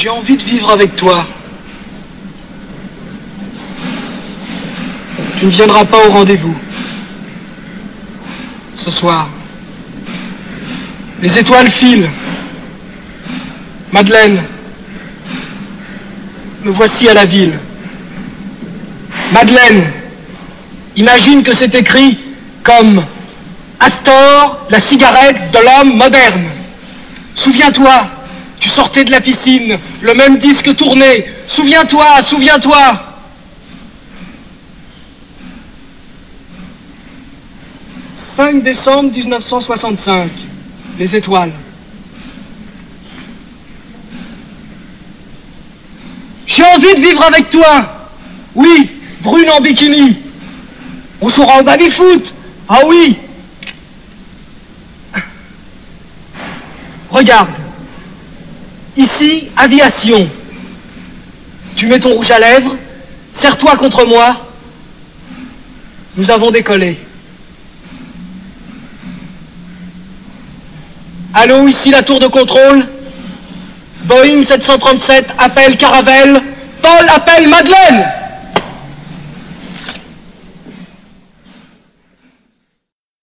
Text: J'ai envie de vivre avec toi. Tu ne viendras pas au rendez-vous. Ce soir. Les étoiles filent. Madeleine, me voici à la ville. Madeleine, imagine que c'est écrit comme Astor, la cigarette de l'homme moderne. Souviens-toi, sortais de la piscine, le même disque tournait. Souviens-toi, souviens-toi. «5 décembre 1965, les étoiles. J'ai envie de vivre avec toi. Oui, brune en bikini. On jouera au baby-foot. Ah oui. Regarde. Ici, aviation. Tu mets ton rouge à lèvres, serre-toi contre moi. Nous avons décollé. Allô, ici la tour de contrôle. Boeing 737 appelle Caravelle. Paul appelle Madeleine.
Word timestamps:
J'ai 0.00 0.08
envie 0.08 0.34
de 0.38 0.42
vivre 0.42 0.70
avec 0.70 0.96
toi. 0.96 1.26
Tu 5.38 5.44
ne 5.44 5.50
viendras 5.50 5.84
pas 5.84 5.98
au 6.06 6.10
rendez-vous. 6.10 6.56
Ce 8.74 8.90
soir. 8.90 9.28
Les 11.20 11.38
étoiles 11.38 11.70
filent. 11.70 12.08
Madeleine, 13.92 14.42
me 16.62 16.70
voici 16.70 17.06
à 17.10 17.12
la 17.12 17.26
ville. 17.26 17.58
Madeleine, 19.32 19.84
imagine 20.96 21.42
que 21.42 21.52
c'est 21.52 21.74
écrit 21.74 22.18
comme 22.62 23.04
Astor, 23.78 24.66
la 24.70 24.80
cigarette 24.80 25.50
de 25.52 25.58
l'homme 25.58 25.98
moderne. 25.98 26.44
Souviens-toi, 27.34 28.06
sortais 28.70 29.04
de 29.04 29.10
la 29.10 29.20
piscine, 29.20 29.78
le 30.00 30.14
même 30.14 30.38
disque 30.38 30.74
tournait. 30.76 31.30
Souviens-toi, 31.46 32.22
souviens-toi. 32.22 33.06
«5 38.14 38.62
décembre 38.62 39.12
1965, 39.12 40.30
les 40.98 41.16
étoiles. 41.16 41.52
J'ai 46.46 46.64
envie 46.64 46.94
de 46.94 47.00
vivre 47.00 47.22
avec 47.22 47.48
toi. 47.48 48.08
Oui, 48.54 48.90
brune 49.20 49.48
en 49.50 49.60
bikini. 49.60 50.18
On 51.20 51.28
jouera 51.28 51.60
au 51.60 51.62
baby-foot. 51.62 52.34
Ah 52.68 52.80
oui. 52.86 53.16
Regarde. 57.10 57.59
Ici, 58.96 59.48
aviation. 59.56 60.28
Tu 61.76 61.86
mets 61.86 62.00
ton 62.00 62.14
rouge 62.14 62.30
à 62.30 62.38
lèvres, 62.38 62.76
serre-toi 63.32 63.76
contre 63.76 64.04
moi. 64.04 64.36
Nous 66.16 66.30
avons 66.30 66.50
décollé. 66.50 66.98
Allô, 71.32 71.68
ici 71.68 71.90
la 71.90 72.02
tour 72.02 72.18
de 72.18 72.26
contrôle. 72.26 72.84
Boeing 74.04 74.42
737 74.42 75.26
appelle 75.38 75.76
Caravelle. 75.76 76.42
Paul 76.82 77.08
appelle 77.08 77.48
Madeleine. 77.48 78.19